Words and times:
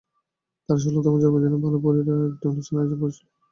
তার 0.69 0.77
ষোলতম 0.83 1.15
জন্মদিনে, 1.21 1.57
ভালো 1.65 1.77
পরীরা 1.83 2.15
একটা 2.29 2.45
অনুষ্ঠানের 2.49 2.79
আয়োজন 2.81 2.97
করেছিল। 3.01 3.25